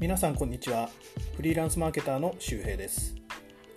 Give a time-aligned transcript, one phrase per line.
[0.00, 0.88] 皆さんこんにちは。
[1.36, 3.14] フリーランスマーケターの周平です。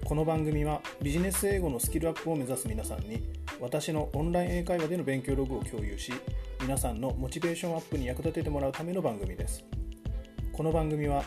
[0.05, 3.21] この番組はビジネス英語のスキルアップを目指す皆さんに
[3.59, 6.13] 私のオンライン英会話での勉強ログを共有し
[6.61, 9.65] 皆さんのモチベーションアップに役立ててもらうための番組です。
[10.53, 11.25] この番組は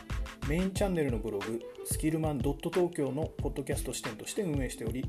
[0.49, 2.59] メインチャンネルのブログスキルマン東
[2.91, 5.05] 京のポッドキャスト視点として運営しており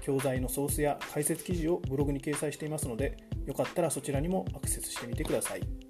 [0.00, 3.16] 教材のソースや解説記事をブログに掲載していますので
[3.46, 5.89] よかったらそちらにもアクセスしてみてください。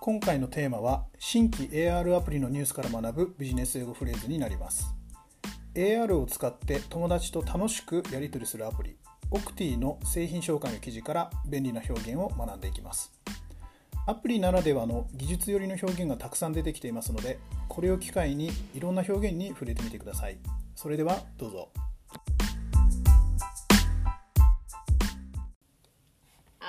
[0.00, 4.94] 今回のテーマは新規 AR アプリのニュースから学ぶビジネス英語フレーズになります
[5.74, 8.96] AR を使って友達と楽しくやり取りするアプリ
[9.30, 13.12] Octi の製品紹介の記事から便利な表現を学んでいきます
[14.06, 20.38] アプリならではの技術寄りの表現がたくさん出てきていますのでこれを機会にいろんな表現に触れてみてください
[20.76, 21.68] それではどうぞ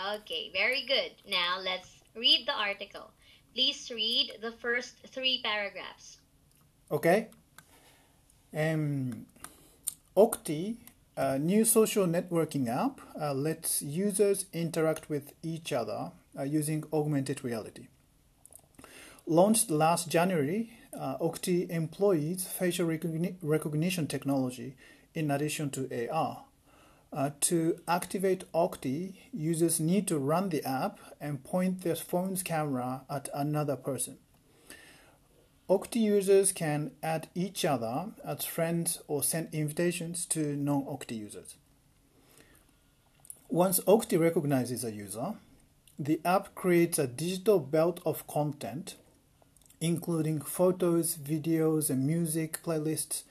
[0.09, 1.11] Okay, very good.
[1.29, 3.11] Now let's read the article.
[3.59, 6.19] Please read the first three paragraphs.
[6.89, 7.27] Okay.
[8.55, 9.25] Um,
[10.15, 10.77] Octi,
[11.17, 17.43] a new social networking app, uh, lets users interact with each other uh, using augmented
[17.43, 17.87] reality.
[19.27, 24.77] Launched last January, uh, Octi employs facial recogni- recognition technology
[25.13, 26.45] in addition to AR.
[27.11, 33.01] Uh, to activate Octi, users need to run the app and point their phone's camera
[33.09, 34.17] at another person.
[35.67, 41.55] Octi users can add each other as friends or send invitations to non Octi users.
[43.49, 45.33] Once Octi recognizes a user,
[45.97, 48.95] the app creates a digital belt of content,
[49.81, 53.23] including photos, videos, and music playlists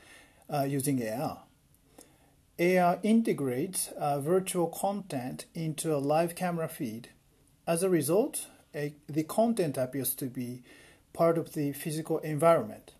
[0.52, 1.42] uh, using AR.
[2.60, 7.10] AR integrates uh, virtual content into a live camera feed.
[7.66, 10.62] As a result, a, the content appears to be
[11.12, 12.94] part of the physical environment.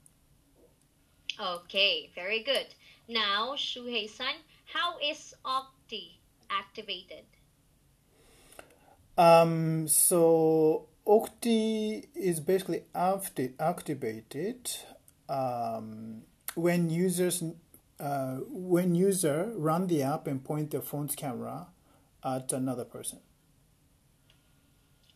[1.41, 2.67] Okay, very good.
[3.09, 4.35] Now, Shuhei-san,
[4.67, 6.19] how is Octi
[6.51, 7.25] activated?
[9.17, 14.71] Um, so Octi is basically acti- activated
[15.29, 16.23] um,
[16.55, 17.43] when users
[18.01, 21.67] uh, when user run the app and point their phone's camera
[22.25, 23.19] at another person.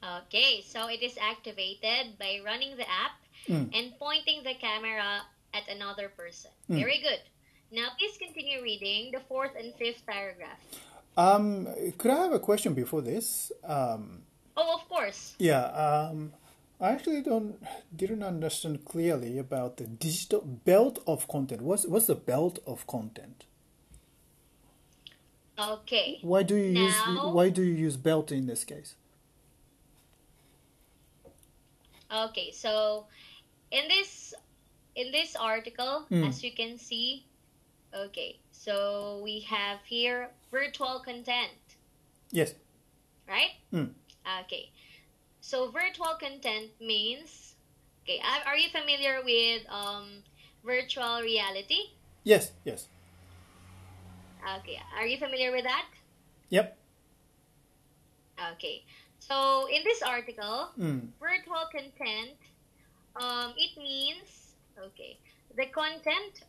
[0.03, 3.12] Okay, so it is activated by running the app
[3.48, 3.71] Mm.
[3.75, 5.22] and pointing the camera
[5.53, 6.50] at another person.
[6.69, 7.19] Very good.
[7.72, 10.59] Now, please continue reading the fourth and fifth paragraph.
[11.16, 11.66] Um,
[11.98, 13.50] could I have a question before this?
[13.65, 14.22] Um,
[14.56, 15.34] Oh, of course.
[15.41, 16.32] yeah, um,
[16.82, 17.62] I actually don't
[17.94, 21.62] didn't understand clearly about the digital belt of content.
[21.62, 23.44] What's what's the belt of content?
[25.56, 26.19] Okay.
[26.22, 28.97] Why do you use why do you use belt in this case?
[32.12, 33.06] Okay, so
[33.71, 34.34] in this
[34.97, 36.28] in this article, Mm.
[36.28, 37.25] as you can see,
[37.94, 41.56] okay, so we have here virtual content,
[42.31, 42.54] Yes.
[43.26, 43.53] right?
[43.72, 43.94] Mm.
[44.42, 44.71] Okay.
[45.42, 47.54] So virtual content means
[48.06, 50.22] okay, are you familiar with um
[50.64, 51.98] virtual reality?
[52.22, 52.53] Yes.
[52.64, 52.86] Yes.
[54.58, 55.86] Okay, are you familiar with that?
[56.50, 56.78] Yep.
[58.54, 58.86] Okay.
[59.19, 61.10] So in this article, Mm.
[61.19, 62.38] virtual content,
[63.19, 65.19] um, it means okay.
[65.59, 66.47] The content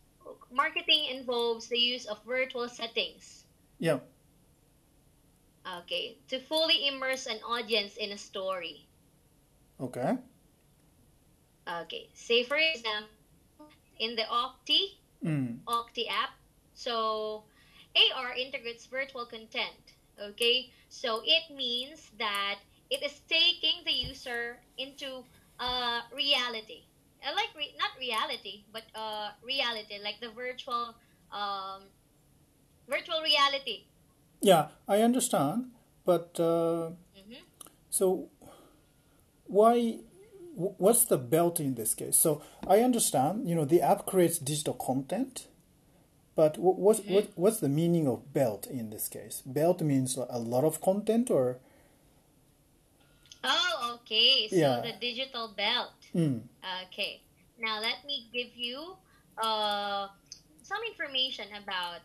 [0.54, 3.44] marketing involves the use of virtual settings.
[3.82, 4.00] Yeah.
[5.66, 8.88] Okay, to fully immerse an audience in a story.
[9.80, 10.18] Okay.
[11.68, 13.10] Okay, say for example,
[14.00, 15.64] in the Octi Mm.
[15.68, 16.32] Octi app,
[16.74, 17.46] so
[17.96, 19.96] AR integrates virtual content.
[20.20, 22.60] Okay, so it means that
[22.90, 25.26] it is taking the user into
[25.60, 26.86] uh, reality.
[27.26, 30.96] I like re- not reality, but uh, reality, like the virtual
[31.32, 31.90] um,
[32.88, 33.88] virtual reality.
[34.44, 35.72] Yeah, I understand,
[36.04, 37.42] but uh, Mhm.
[37.90, 38.30] so
[39.48, 40.00] why?
[40.56, 42.16] What's the belt in this case?
[42.16, 45.48] So I understand, you know, the app creates digital content,
[46.36, 49.42] but wh- what's what, what's the meaning of belt in this case?
[49.46, 51.58] Belt means a lot of content, or
[53.44, 54.48] Oh, okay.
[54.50, 54.82] So Yeah.
[54.82, 55.92] the digital belt.
[56.14, 56.42] mm,
[56.88, 57.22] Okay.
[57.58, 58.96] Now let me give you
[59.42, 60.08] uh,
[60.62, 62.02] some information about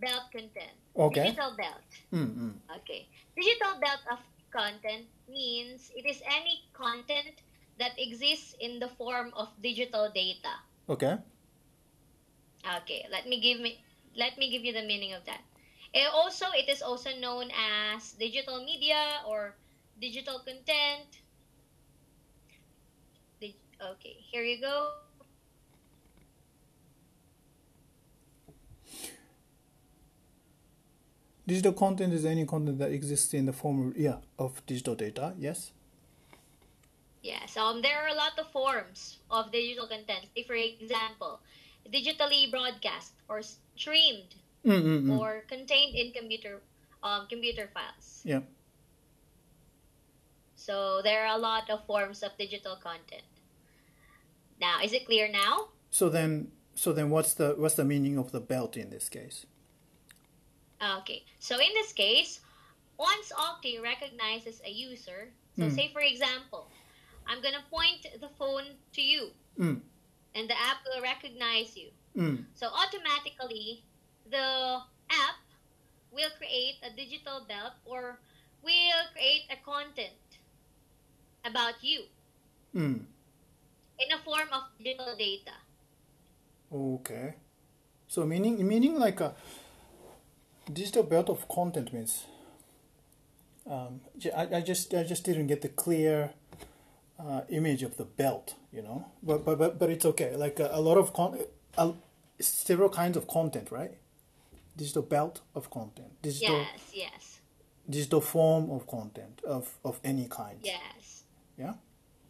[0.00, 0.78] belt content.
[0.98, 1.30] Okay.
[1.30, 1.88] Digital belt.
[2.12, 2.54] mm, mm.
[2.82, 3.06] Okay.
[3.38, 4.18] Digital belt of
[4.50, 7.38] content means it is any content
[7.78, 10.58] that exists in the form of digital data.
[10.90, 11.18] okay,
[12.66, 13.78] Okay, let me give me
[14.18, 15.40] let me give you the meaning of that.
[15.94, 19.54] It also, it is also known as digital media or
[20.02, 21.22] digital content.
[23.78, 25.07] Okay, here you go.
[31.48, 35.32] Digital content is any content that exists in the form of, yeah, of digital data,
[35.38, 35.72] yes?
[37.22, 40.28] Yes, um, there are a lot of forms of digital content.
[40.36, 41.40] Say, for example,
[41.90, 45.18] digitally broadcast or streamed Mm-mm-mm.
[45.18, 46.60] or contained in computer
[47.02, 48.20] um, computer files.
[48.24, 48.40] Yeah.
[50.54, 53.24] So there are a lot of forms of digital content.
[54.60, 55.68] Now, is it clear now?
[55.90, 59.46] So then, so then, what's the what's the meaning of the belt in this case?
[60.80, 61.24] Okay.
[61.38, 62.40] So in this case,
[62.98, 65.74] once Octi recognizes a user, so Mm.
[65.74, 66.70] say for example,
[67.26, 69.82] I'm gonna point the phone to you, Mm.
[70.34, 71.90] and the app will recognize you.
[72.16, 72.46] Mm.
[72.54, 73.84] So automatically,
[74.26, 74.80] the
[75.10, 75.38] app
[76.10, 78.18] will create a digital belt or
[78.62, 80.38] will create a content
[81.44, 82.06] about you
[82.74, 83.06] Mm.
[83.98, 85.54] in a form of digital data.
[86.72, 87.34] Okay.
[88.08, 89.34] So meaning meaning like a
[90.72, 92.24] digital belt of content means.
[93.68, 94.00] Um,
[94.34, 96.30] I, I just I just didn't get the clear
[97.18, 99.06] uh, image of the belt, you know.
[99.22, 100.34] But but but, but it's okay.
[100.36, 101.38] Like a, a lot of con,
[101.76, 101.92] a,
[102.40, 103.92] several kinds of content, right?
[104.76, 107.40] Digital belt of content, digital Yes, yes,
[107.90, 110.58] digital form of content of of any kind.
[110.62, 111.24] yes.
[111.58, 111.74] Yeah.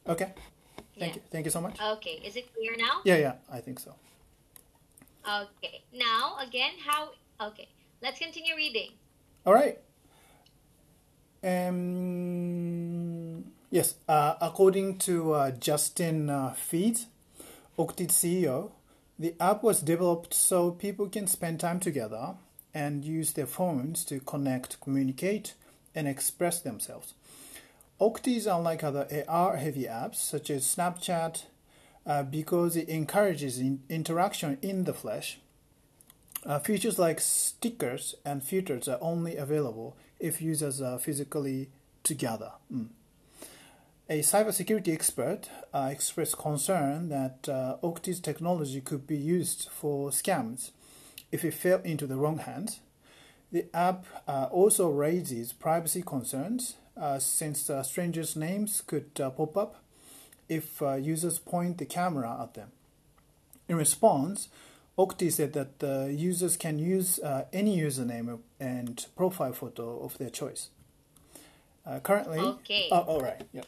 [0.08, 0.32] Okay.
[0.99, 1.20] Thank Yeah.
[1.20, 1.23] you.
[1.31, 1.79] Thank you so much.
[1.81, 3.02] Okay, is it clear now?
[3.05, 3.34] Yeah, yeah.
[3.52, 3.94] I think so.
[5.29, 5.82] Okay.
[5.93, 7.11] Now again, how?
[7.41, 7.69] Okay,
[8.03, 8.91] let's continue reading.
[9.47, 9.79] All right.
[11.43, 17.00] Um, yes, uh, according to uh, Justin uh, Feed,
[17.79, 18.73] Octid CEO,
[19.19, 22.35] the app was developed so people can spend time together
[22.75, 25.55] and use their phones to connect, communicate,
[25.94, 27.15] and express themselves.
[28.01, 31.44] Octi is unlike other AR heavy apps such as Snapchat
[32.06, 35.41] uh, because it encourages in- interaction in the flesh
[36.46, 41.70] uh, features like stickers and filters are only available if users are physically
[42.02, 42.52] together.
[42.73, 42.88] Mm.
[44.11, 50.70] A cybersecurity expert uh, expressed concern that uh, Octi's technology could be used for scams
[51.31, 52.81] if it fell into the wrong hands.
[53.52, 59.56] The app uh, also raises privacy concerns uh, since uh, strangers' names could uh, pop
[59.56, 59.82] up
[60.49, 62.73] if uh, users point the camera at them.
[63.69, 64.49] In response,
[64.99, 70.31] Octi said that uh, users can use uh, any username and profile photo of their
[70.31, 70.71] choice.
[71.87, 72.89] Uh, currently, Okay.
[72.91, 73.41] Oh, all right.
[73.53, 73.67] Yep.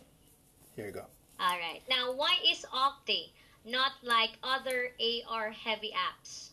[0.74, 1.04] Here you go.
[1.38, 1.80] All right.
[1.88, 3.32] Now, why is Octi
[3.64, 4.90] not like other
[5.28, 6.48] AR heavy apps?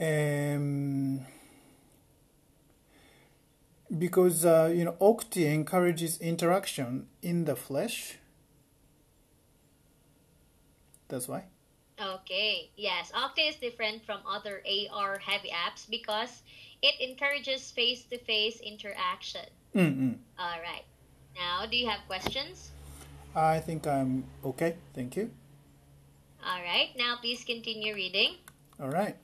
[0.00, 1.20] Um,
[3.96, 8.16] because uh, you know, Octi encourages interaction in the flesh.
[11.08, 11.44] That's why.
[12.00, 14.62] Okay, yes, Octa is different from other
[14.92, 16.42] AR heavy apps because
[16.82, 19.44] it encourages face to face interaction.
[19.74, 20.16] Mm-mm.
[20.38, 20.84] All right.
[21.36, 22.70] Now, do you have questions?
[23.34, 24.76] I think I'm okay.
[24.94, 25.30] Thank you.
[26.44, 26.88] All right.
[26.96, 28.36] Now, please continue reading.
[28.80, 29.16] All right.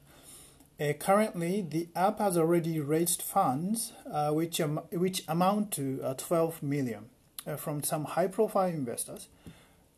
[0.79, 6.13] Uh, currently, the app has already raised funds, uh, which am- which amount to uh,
[6.15, 7.07] 12 million
[7.47, 9.29] uh, from some high-profile investors.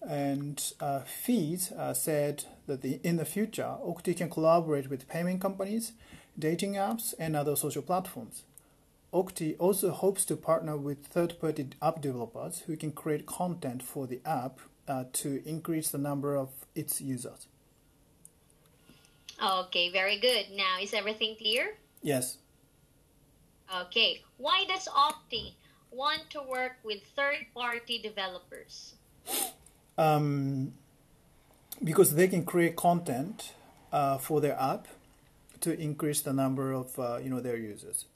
[0.00, 5.40] And uh, Feed uh, said that the, in the future, Octi can collaborate with payment
[5.40, 5.92] companies,
[6.38, 8.44] dating apps, and other social platforms.
[9.12, 14.20] Octi also hopes to partner with third-party app developers who can create content for the
[14.24, 17.46] app uh, to increase the number of its users.
[19.42, 20.46] Okay, very good.
[20.54, 21.76] Now, is everything clear?
[22.02, 22.38] Yes.
[23.82, 24.22] Okay.
[24.36, 25.54] Why does Octi
[25.90, 28.94] want to work with third party developers?
[29.96, 30.72] um,
[31.82, 33.52] because they can create content
[33.92, 34.88] uh, for their app
[35.60, 38.06] to increase the number of uh, you know their users.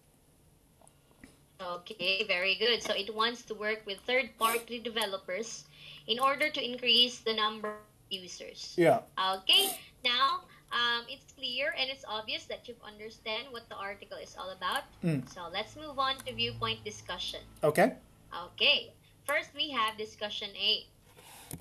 [1.60, 2.82] Okay, very good.
[2.82, 5.64] So it wants to work with third party developers
[6.06, 8.74] in order to increase the number of users.
[8.76, 9.06] Yeah.
[9.18, 10.42] Okay, now
[10.72, 14.84] um, it's clear and it's obvious that you understand what the article is all about.
[15.04, 15.22] Mm.
[15.30, 17.40] So let's move on to viewpoint discussion.
[17.62, 17.94] Okay.
[18.32, 18.92] Okay,
[19.26, 20.86] first we have discussion A.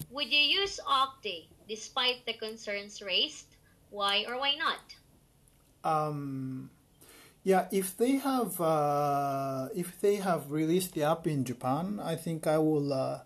[0.09, 3.55] Would you use Octi despite the concerns raised?
[3.89, 4.79] Why or why not?
[5.83, 6.69] Um,
[7.43, 7.67] yeah.
[7.71, 12.57] If they have uh, if they have released the app in Japan, I think I
[12.57, 13.19] will uh,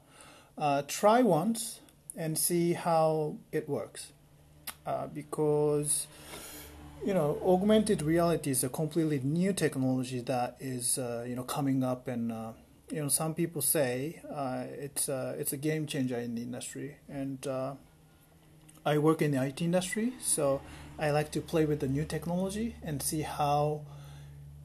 [0.57, 1.79] uh, try once
[2.15, 4.11] and see how it works.
[4.85, 6.07] Uh, because
[7.05, 11.83] you know, augmented reality is a completely new technology that is, uh, you know, coming
[11.83, 12.51] up, and uh,
[12.91, 16.97] you know, some people say uh, it's uh, it's a game changer in the industry.
[17.09, 17.73] And uh,
[18.85, 20.61] I work in the IT industry, so
[20.99, 23.81] I like to play with the new technology and see how,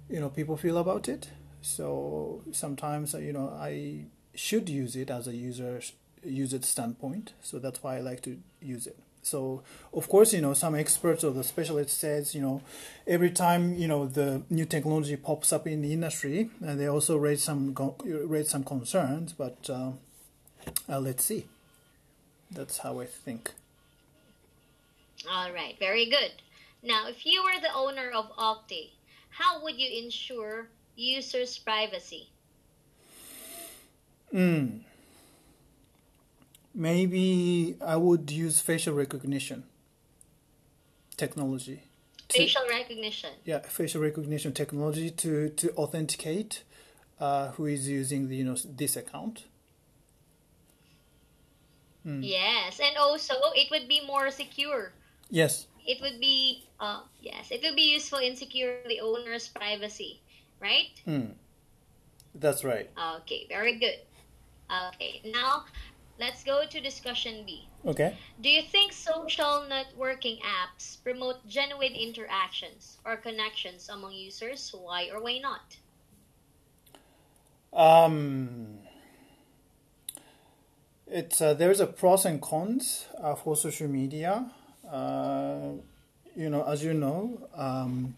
[0.08, 1.30] you know, people feel about it.
[1.62, 5.80] So sometimes, you know, I should use it as a user
[6.22, 7.32] user standpoint.
[7.42, 8.98] So that's why I like to use it.
[9.22, 9.62] So
[9.92, 12.62] of course, you know, some experts or the specialists says, you know,
[13.06, 17.16] every time you know the new technology pops up in the industry, and they also
[17.16, 17.74] raise some
[18.04, 19.32] raise some concerns.
[19.32, 19.92] But uh,
[20.88, 21.46] uh, let's see.
[22.50, 23.52] That's how I think.
[25.30, 26.32] All right, very good.
[26.82, 28.92] Now, if you were the owner of Octi,
[29.28, 32.30] how would you ensure users' privacy?
[34.32, 34.78] Hmm.
[36.74, 39.64] Maybe I would use facial recognition
[41.16, 41.82] technology.
[42.28, 43.30] To, facial recognition.
[43.44, 46.62] Yeah, facial recognition technology to to authenticate
[47.18, 49.44] uh, who is using the you know this account.
[52.06, 52.20] Mm.
[52.22, 54.92] Yes, and also it would be more secure.
[55.28, 55.66] Yes.
[55.86, 60.20] It would be uh, yes, it would be useful in securing the owner's privacy,
[60.60, 60.94] right?
[61.06, 61.34] Mm.
[62.34, 62.88] That's right.
[63.18, 63.98] Okay, very good.
[64.94, 65.64] Okay, now
[66.20, 67.66] Let's go to discussion B.
[67.86, 68.14] Okay.
[68.42, 74.70] Do you think social networking apps promote genuine interactions or connections among users?
[74.70, 75.78] Why or why not?
[77.72, 78.80] Um,
[81.06, 84.50] it's uh, there's a pros and cons uh, for social media.
[84.92, 85.80] Uh,
[86.36, 88.16] you know, as you know, um,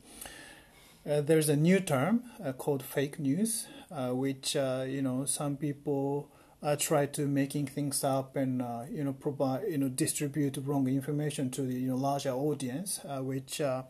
[1.08, 6.28] uh, there's a new term uh, called fake news, uh, which you know some people
[6.62, 10.86] uh, try to making things up and uh, you know provide you know distribute wrong
[10.88, 13.82] information to the you know larger audience, uh, which uh,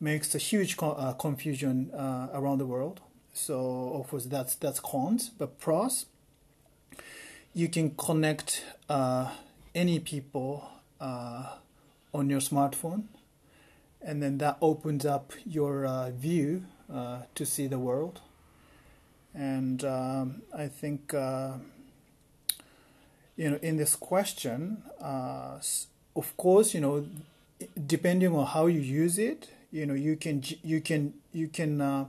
[0.00, 3.00] makes a huge co- uh, confusion uh, around the world.
[3.34, 6.06] So of course that's that's cons, but pros.
[7.56, 13.04] You can connect any people on your smartphone,
[14.02, 18.20] and then that opens up your view to see the world.
[19.32, 21.14] And um, I think
[23.36, 25.58] you know, in this question, uh,
[26.16, 27.06] of course, you know,
[27.86, 32.06] depending on how you use it, you know, you can you can you can uh,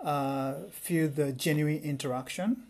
[0.00, 2.64] uh, feel the genuine interaction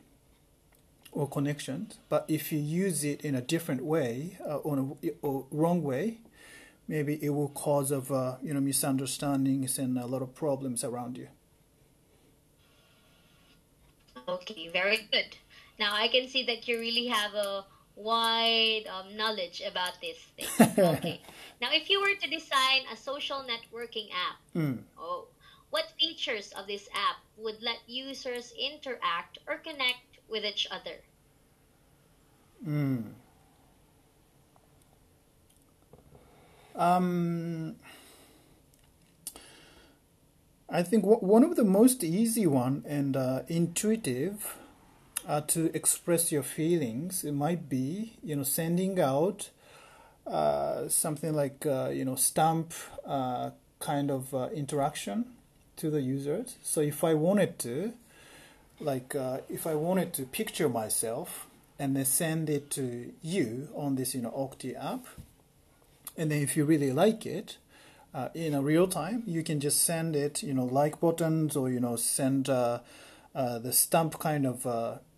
[1.11, 1.99] or connections.
[2.09, 6.19] But if you use it in a different way, uh, on a or wrong way,
[6.87, 11.19] maybe it will cause of uh, you know misunderstandings and a lot of problems around
[11.19, 11.29] you.
[14.29, 15.37] Okay, very good.
[15.79, 17.65] Now I can see that you really have a
[17.97, 20.75] wide um, knowledge about this thing.
[20.79, 21.21] okay.
[21.61, 24.79] now, if you were to design a social networking app, mm.
[24.99, 25.27] oh,
[25.71, 30.99] what features of this app would let users interact or connect with each other?
[32.67, 33.13] Mm.
[36.77, 37.77] Um,
[40.69, 44.57] I think one of the most easy one and uh, intuitive
[45.27, 47.25] uh, to express your feelings.
[47.25, 49.51] It might be, you know, sending out
[50.27, 52.73] uh, something like, uh, you know, stamp
[53.07, 55.27] uh, kind of uh, interaction
[55.77, 56.57] to the users.
[56.63, 57.93] So if I wanted to,
[58.81, 61.47] like, uh, if I wanted to picture myself
[61.79, 65.07] and then send it to you on this, you know, Octi app,
[66.17, 67.57] and then if you really like it,
[68.15, 71.69] uh, in a real time, you can just send it, you know, like buttons or
[71.69, 72.79] you know, send uh,
[73.35, 74.65] uh, the stamp kind of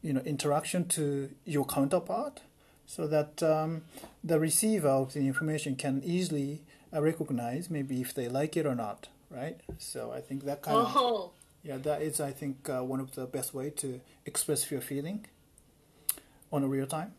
[0.06, 2.40] you know interaction to your counterpart,
[2.86, 3.82] so that um,
[4.22, 6.62] the receiver of the information can easily
[6.94, 9.60] uh, recognize maybe if they like it or not, right?
[9.78, 11.24] So I think that kind oh.
[11.24, 11.30] of
[11.64, 15.26] yeah, that is I think uh, one of the best way to express your feeling
[16.52, 17.12] on a real time.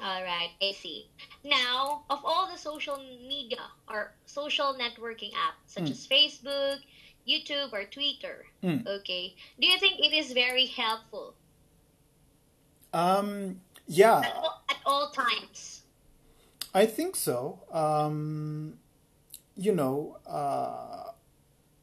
[0.00, 1.08] All right, I see.
[1.44, 5.90] Now, of all the social media or social networking apps such mm.
[5.90, 6.78] as Facebook,
[7.28, 8.46] YouTube or Twitter.
[8.62, 8.86] Mm.
[8.86, 9.34] Okay.
[9.60, 11.34] Do you think it is very helpful?
[12.92, 14.18] Um, yeah.
[14.20, 15.82] At all, at all times.
[16.74, 17.60] I think so.
[17.72, 18.78] Um,
[19.56, 21.10] you know, uh,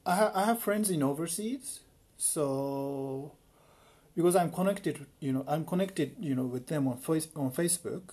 [0.06, 1.80] I, ha- I have friends in overseas,
[2.18, 3.32] so
[4.16, 8.12] because I'm connected, you know, I'm connected, you know, with them on face- on Facebook.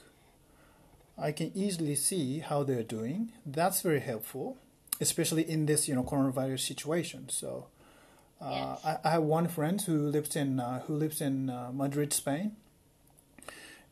[1.20, 3.32] I can easily see how they're doing.
[3.44, 4.56] That's very helpful
[5.00, 7.28] especially in this you know coronavirus situation.
[7.28, 7.69] So
[8.40, 8.85] uh, yes.
[8.85, 12.57] I, I, have one friend who lives in uh, who lives in uh, Madrid, Spain,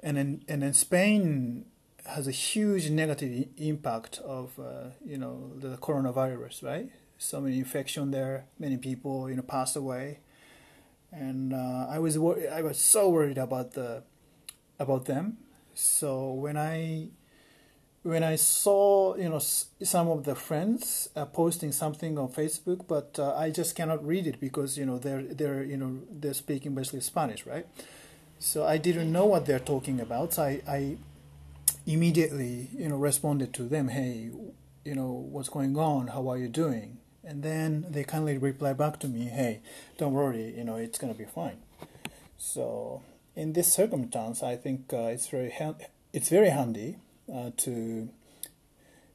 [0.02, 1.64] and in and in Spain,
[2.06, 6.90] has a huge negative impact of uh, you know the coronavirus, right?
[7.18, 10.20] So many infection there, many people you know passed away,
[11.12, 14.04] and uh, I was wor- I was so worried about the
[14.78, 15.38] about them.
[15.75, 17.08] So when I
[18.06, 23.18] when I saw you know some of the friends uh, posting something on Facebook, but
[23.18, 26.72] uh, I just cannot read it because you know they're they're you know they're speaking
[26.75, 27.66] basically Spanish, right?
[28.38, 30.34] So I didn't know what they're talking about.
[30.34, 30.96] So I, I
[31.84, 34.30] immediately you know responded to them, hey,
[34.84, 36.08] you know what's going on?
[36.08, 36.98] How are you doing?
[37.25, 39.58] And then they kindly reply back to me, hey,
[39.98, 41.58] don't worry, you know it's gonna be fine.
[42.38, 43.02] So
[43.34, 45.52] in this circumstance, I think uh, it's very
[46.12, 46.98] it's very handy
[47.33, 48.09] uh, to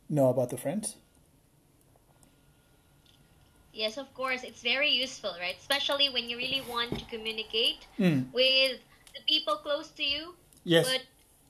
[0.10, 0.96] know about the friends.
[3.74, 5.56] Yes, of course, it's very useful, right?
[5.58, 8.32] Especially when you really want to communicate Mm.
[8.34, 8.80] with
[9.15, 10.86] the people close to you, Yes.
[10.88, 11.01] but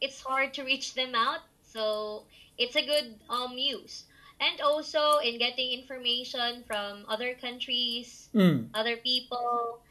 [0.02, 1.42] it's hard to reach them out.
[1.64, 2.26] So
[2.58, 4.06] it's a good um use.
[4.40, 8.70] And also in getting information from other countries, Mm.
[8.74, 9.82] other people,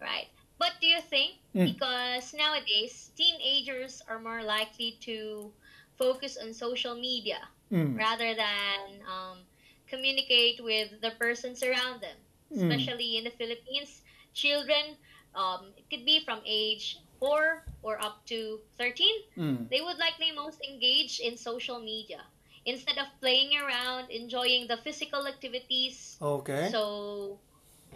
[0.00, 0.28] right?
[0.58, 1.64] But do you think Mm.
[1.72, 5.52] because nowadays teenagers are more likely to
[5.98, 7.96] focus on social media Mm.
[7.98, 9.38] rather than um,
[9.86, 12.16] communicate with the persons around them.
[12.50, 12.56] Mm.
[12.56, 14.02] Especially in the Philippines,
[14.32, 14.96] children,
[15.34, 19.68] um, it could be from age 4 or up to 13, Mm.
[19.68, 22.24] they would likely most engage in social media
[22.64, 26.16] instead of playing around, enjoying the physical activities.
[26.22, 26.68] Okay.
[26.70, 27.40] So,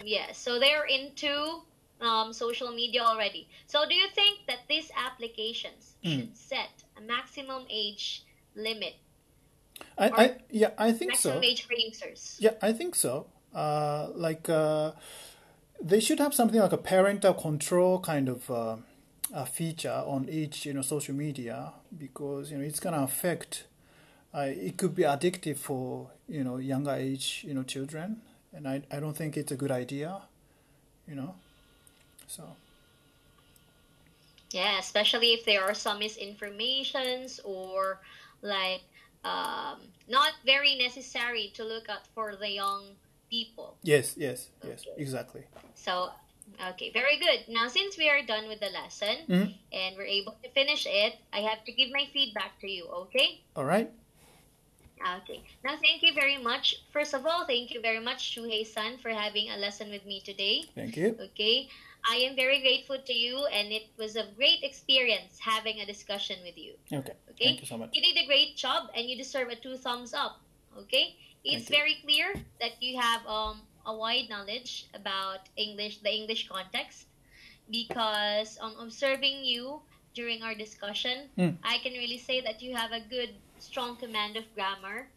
[0.03, 1.63] yeah, so they're into
[2.01, 3.49] um, social media already.
[3.67, 6.11] So, do you think that these applications Mm.
[6.17, 8.95] should set maximum age limit,
[9.99, 11.29] I, I yeah I think so.
[11.29, 12.37] maximum age for users?
[12.41, 13.27] Yeah, I think so.
[13.55, 14.93] Uh, like uh,
[15.81, 18.77] they should have something like a parental control kind of uh,
[19.35, 23.65] a feature on each you know social media because you know it's gonna affect.
[24.35, 28.23] Uh, it could be addictive for you know younger age you know children,
[28.53, 30.23] and I I don't think it's a good idea,
[31.07, 31.35] you know.
[32.27, 32.57] So
[34.53, 38.01] Yeah, especially if there are some misinformations or
[38.43, 38.83] like
[39.25, 42.97] um, not very necessary to look at for the young
[43.31, 43.77] people.
[43.83, 45.43] yes, yes, yes, exactly.
[45.75, 46.11] So,
[46.71, 47.49] okay, very good.
[47.49, 49.55] Now, since we are done with the lesson Mhm.
[49.73, 53.41] and we're able to finish it, I have to give my feedback to you, okay?
[53.57, 53.89] All right.
[55.23, 55.43] Okay.
[55.65, 56.77] Now, thank you very much.
[56.93, 60.65] First of all, thank you very much, Shuhei-san, for having a lesson with me today.
[60.75, 61.17] Thank you.
[61.19, 61.69] Okay.
[62.09, 66.37] I am very grateful to you, and it was a great experience having a discussion
[66.45, 66.75] with you.
[66.93, 67.15] Okay.
[67.31, 67.45] Okay.
[67.45, 67.91] Thank you so much.
[67.95, 70.41] You did a great job, and you deserve a two thumbs up.
[70.77, 71.17] Okay.
[71.45, 77.07] It's very clear that you have um, a wide knowledge about English, the English context,
[77.71, 79.81] because um, observing you
[80.15, 81.51] during our discussion, Hmm.
[81.65, 85.09] I can really say that you have a good, strong command of grammar.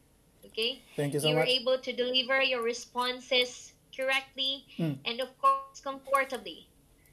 [0.45, 4.99] Okay Thank you so you were able to deliver your responses correctly Mm.
[5.03, 6.67] and of course comfortably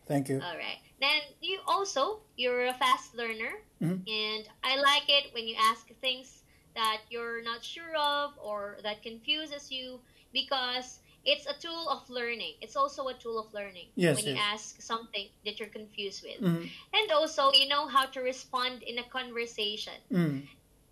[0.07, 0.41] Thank you.
[0.43, 4.03] all right then you also you're a fast learner Mhm.
[4.07, 6.43] and i like it when you ask things
[6.75, 10.01] that you're not sure of or that confuses you
[10.33, 14.41] because it's a tool of learning it's also a tool of learning Yes, when you
[14.41, 16.71] ask something that you're confused with Mm.
[16.95, 20.47] and also you know how to respond in a conversation Mm.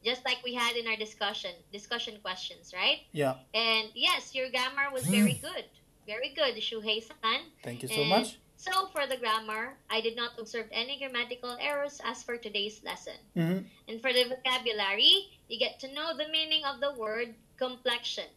[0.05, 3.35] just like we had in our discussion discussion questions right Yeah.
[3.55, 5.65] and yes, your grammar was very good.
[6.07, 7.41] Very good, Shuhei-san.
[7.63, 8.39] Thank you so And much.
[8.61, 13.17] So for the grammar, I did not observe any grammatical errors as for today's lesson.
[13.33, 18.29] hmm And for the vocabulary, you get to know the meaning of the word complexion.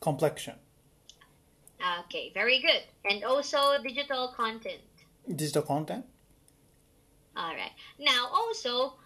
[0.00, 0.56] Complexion.
[2.00, 2.80] Okay, very good.
[3.04, 4.88] And also digital content.
[5.28, 6.06] Digital content.
[7.36, 7.76] All right.
[7.98, 8.96] Now, also,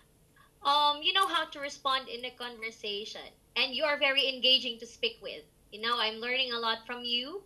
[0.62, 4.86] um, you know how to respond in a conversation, and you are very engaging to
[4.86, 5.42] speak with.
[5.72, 7.42] You know, I'm learning a lot from you,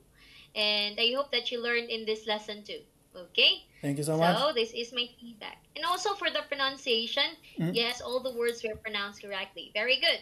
[0.54, 2.80] and I hope that you learned in this lesson too.
[3.14, 3.66] Okay?
[3.82, 4.36] Thank you so, much.
[4.36, 5.58] So, this is my feedback.
[5.74, 7.74] And also for the pronunciation, mm-hmm.
[7.74, 9.70] yes, all the words were pronounced correctly.
[9.74, 10.20] Very good.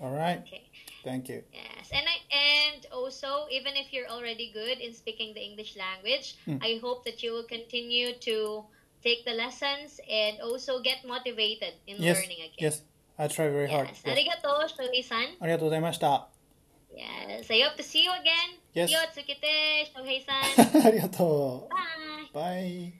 [0.00, 0.38] All right.
[0.38, 0.70] Okay.
[1.02, 1.42] Thank you.
[1.52, 6.36] Yes, and I and also even if you're already good in speaking the English language,
[6.46, 6.62] mm.
[6.62, 8.64] I hope that you will continue to
[9.02, 12.16] take the lessons and also get motivated in yes.
[12.16, 12.62] learning again.
[12.70, 12.82] Yes,
[13.18, 13.74] I try very yes.
[13.74, 13.88] hard.
[13.90, 14.02] Yes.
[14.06, 15.28] Arigato, Shohei-san.
[15.42, 16.22] Arigato gozaimasu.
[16.94, 18.58] Yes, I hope to see you again.
[18.86, 19.26] yes.
[19.26, 20.86] けて、翔平さん。
[20.86, 22.34] ありがとう。
[22.34, 22.92] バイ